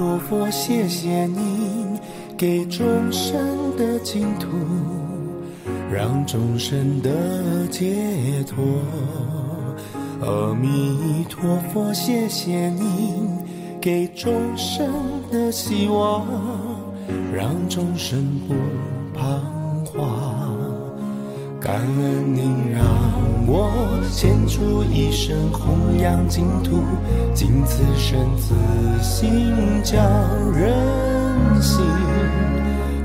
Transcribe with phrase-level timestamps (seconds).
[0.00, 2.00] 陀佛谢谢您
[2.34, 4.48] 给众生的净土，
[5.92, 8.64] 让众生得解脱。
[10.22, 13.28] 阿弥陀佛，谢谢您
[13.78, 14.90] 给众生
[15.30, 16.26] 的希望，
[17.30, 18.54] 让众生不
[19.14, 20.39] 彷徨。
[21.60, 22.82] 感恩您让
[23.46, 23.70] 我
[24.10, 26.82] 献出一生弘扬净土，
[27.34, 28.54] 尽此生自
[29.02, 30.00] 心教
[30.54, 30.72] 人
[31.60, 31.84] 心。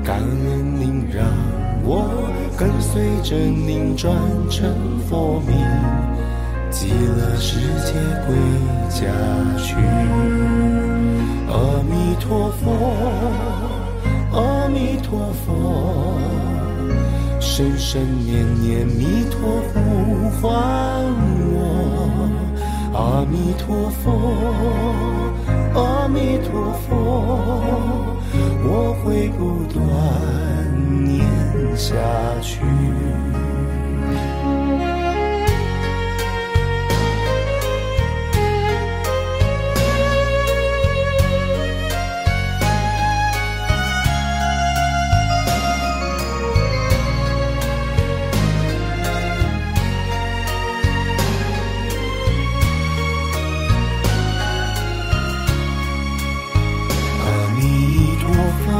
[0.02, 1.26] 感恩您让
[1.84, 2.08] 我
[2.56, 4.10] 跟随着您转
[4.48, 4.72] 成
[5.06, 5.54] 佛名，
[6.70, 7.92] 极乐世界
[8.24, 8.34] 归
[8.88, 9.04] 家
[9.58, 9.76] 去。
[11.52, 12.72] 阿弥陀佛，
[14.32, 16.35] 阿弥陀佛。
[17.56, 20.52] 深深念念弥陀呼唤
[21.54, 21.56] 我，
[22.92, 24.04] 阿弥陀佛，
[25.72, 26.94] 阿弥陀佛，
[28.62, 29.80] 我会不断
[31.02, 31.24] 念
[31.74, 31.94] 下
[32.42, 32.60] 去。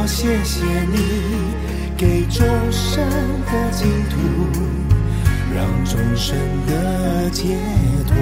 [0.07, 0.97] 谢谢你
[1.97, 2.41] 给众
[2.71, 3.05] 生
[3.45, 4.17] 的净土，
[5.53, 7.57] 让众生得解
[8.07, 8.15] 脱。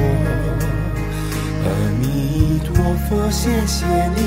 [1.63, 1.69] 阿
[2.01, 2.75] 弥陀
[3.07, 3.85] 佛，谢谢
[4.15, 4.21] 你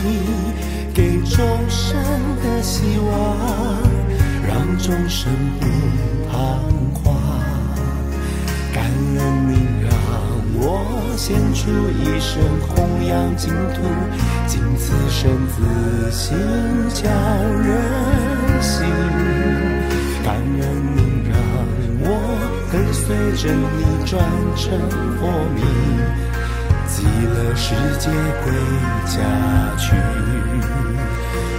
[0.94, 1.36] 给众
[1.68, 2.00] 生
[2.42, 3.36] 的希望，
[4.46, 5.66] 让众生不
[6.30, 6.60] 彷
[6.94, 7.14] 徨。
[8.72, 8.84] 感
[9.18, 9.57] 恩你
[11.18, 13.82] 献出一生弘扬净土，
[14.46, 16.38] 尽此生自信
[16.94, 18.86] 教人心。
[20.24, 20.62] 感恩
[20.94, 21.34] 您让
[22.00, 22.06] 我
[22.70, 23.02] 跟随
[23.36, 24.14] 着你转
[24.54, 24.70] 成
[25.18, 25.60] 佛名，
[26.86, 28.06] 极乐世界
[28.44, 28.46] 归
[29.04, 29.18] 家
[29.76, 29.86] 去。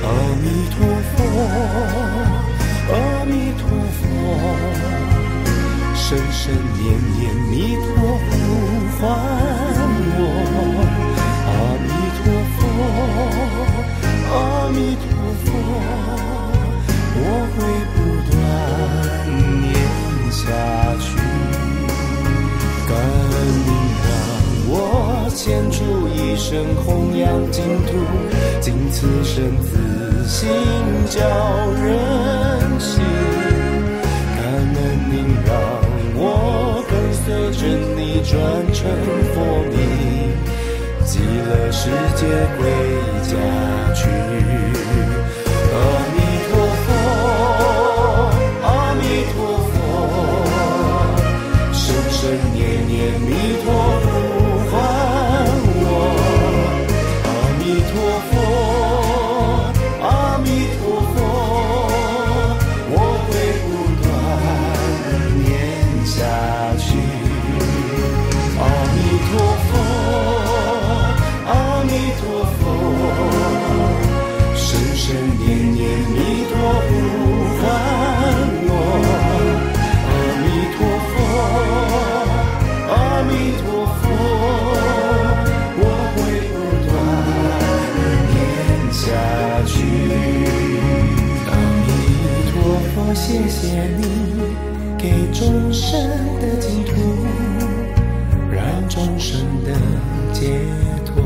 [0.06, 0.08] 阿
[0.42, 1.18] 弥陀佛，
[2.94, 2.96] 阿
[3.26, 4.02] 弥陀佛。
[5.96, 6.42] 生生
[6.74, 6.82] 年
[7.20, 7.20] 年
[7.52, 7.86] 弥陀
[8.18, 8.32] 佛
[9.00, 9.08] 唤
[10.20, 10.22] 我，
[11.48, 11.50] 阿
[11.88, 11.90] 弥
[12.20, 12.22] 陀
[12.58, 12.60] 佛，
[14.30, 14.36] 阿
[14.76, 15.08] 弥陀
[15.40, 15.48] 佛，
[17.16, 17.18] 我
[17.56, 17.58] 会
[17.96, 17.98] 不
[18.30, 18.32] 断
[19.62, 19.66] 念
[20.30, 20.38] 下
[21.00, 21.08] 去。
[22.90, 23.34] 感恩
[23.64, 23.72] 您
[24.04, 24.08] 让
[24.68, 24.74] 我
[25.34, 25.40] 献
[25.72, 25.78] 出
[26.10, 26.48] 一生
[26.84, 26.86] 弘
[27.18, 27.90] 扬净土，
[28.60, 30.38] 尽此生自信
[31.10, 31.18] 教
[31.82, 31.88] 人
[38.90, 39.74] 成佛名，
[41.06, 42.26] 极乐世界
[42.58, 42.62] 归
[43.24, 43.34] 家
[43.94, 44.99] 去。
[95.34, 96.00] 众生
[96.40, 96.94] 的净土，
[98.52, 99.72] 让众生得
[100.34, 100.50] 解
[101.06, 101.22] 脱。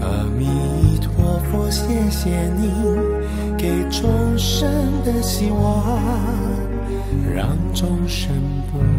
[0.00, 2.70] 阿弥陀佛，谢谢你
[3.56, 4.70] 给众生
[5.04, 5.98] 的希望，
[7.34, 8.32] 让众生
[8.70, 8.93] 不。